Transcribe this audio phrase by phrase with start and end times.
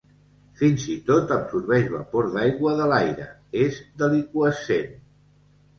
[0.61, 3.31] Fins i tot absorbeix vapor d'aigua de l'aire,
[3.69, 5.03] és deliqüescent.